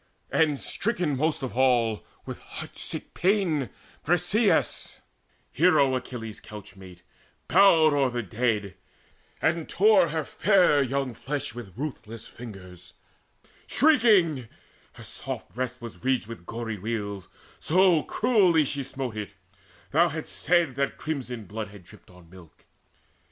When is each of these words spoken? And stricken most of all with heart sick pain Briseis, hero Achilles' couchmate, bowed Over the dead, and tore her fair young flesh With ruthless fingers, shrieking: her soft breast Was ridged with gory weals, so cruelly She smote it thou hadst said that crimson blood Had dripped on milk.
And 0.31 0.59
stricken 0.59 1.15
most 1.15 1.43
of 1.43 1.55
all 1.55 2.03
with 2.25 2.39
heart 2.39 2.79
sick 2.79 3.13
pain 3.13 3.69
Briseis, 4.03 4.99
hero 5.51 5.93
Achilles' 5.95 6.41
couchmate, 6.41 7.03
bowed 7.47 7.93
Over 7.93 8.23
the 8.23 8.27
dead, 8.27 8.73
and 9.43 9.69
tore 9.69 10.07
her 10.07 10.25
fair 10.25 10.81
young 10.81 11.13
flesh 11.13 11.53
With 11.53 11.77
ruthless 11.77 12.27
fingers, 12.27 12.95
shrieking: 13.67 14.47
her 14.93 15.03
soft 15.03 15.53
breast 15.53 15.81
Was 15.83 16.03
ridged 16.03 16.25
with 16.25 16.47
gory 16.47 16.79
weals, 16.79 17.27
so 17.59 18.01
cruelly 18.01 18.65
She 18.65 18.81
smote 18.81 19.15
it 19.15 19.35
thou 19.91 20.09
hadst 20.09 20.35
said 20.35 20.73
that 20.77 20.97
crimson 20.97 21.45
blood 21.45 21.67
Had 21.67 21.83
dripped 21.83 22.09
on 22.09 22.27
milk. 22.27 22.65